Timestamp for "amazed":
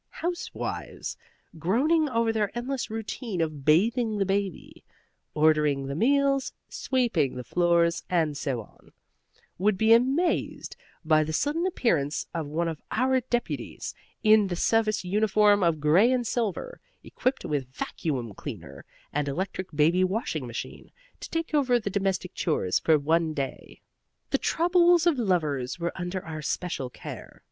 9.93-10.75